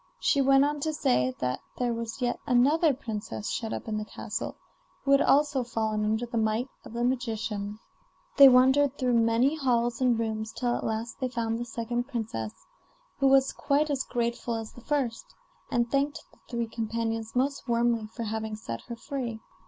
She 0.19 0.41
went 0.41 0.65
on 0.65 0.79
to 0.79 0.93
say 0.93 1.35
that 1.37 1.59
there 1.77 1.93
was 1.93 2.23
yet 2.23 2.39
another 2.47 2.91
princess 2.91 3.51
shut 3.51 3.71
up 3.71 3.87
in 3.87 3.99
the 3.99 4.05
castle, 4.05 4.55
who 5.03 5.11
had 5.11 5.21
also 5.21 5.63
fallen 5.63 6.03
under 6.03 6.25
the 6.25 6.39
might 6.39 6.67
of 6.83 6.93
the 6.93 7.03
magician. 7.03 7.77
They 8.37 8.49
wandered 8.49 8.97
through 8.97 9.13
many 9.13 9.53
halls 9.57 10.01
and 10.01 10.17
rooms 10.17 10.53
till 10.53 10.75
at 10.75 10.83
last 10.83 11.19
they 11.19 11.29
found 11.29 11.59
the 11.59 11.65
second 11.65 12.05
princess, 12.07 12.65
who 13.19 13.27
was 13.27 13.53
quite 13.53 13.91
as 13.91 14.01
grateful 14.03 14.55
as 14.55 14.71
the 14.71 14.81
first, 14.81 15.35
and 15.69 15.91
thanked 15.91 16.25
the 16.31 16.39
three 16.49 16.65
companions 16.67 17.35
most 17.35 17.67
warmly 17.67 18.07
for 18.07 18.23
having 18.23 18.55
set 18.55 18.81
her 18.87 18.95
free. 18.95 19.39